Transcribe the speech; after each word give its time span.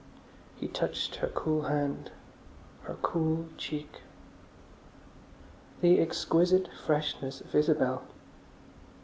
He 0.55 0.67
touched 0.67 1.17
her 1.17 1.27
cool 1.27 1.65
hand, 1.69 2.09
her 2.85 2.95
cool 3.03 3.49
cheek. 3.55 3.99
The 5.81 5.99
exquisite 5.99 6.69
freshness 6.87 7.39
of 7.39 7.53
Isabel! 7.53 8.01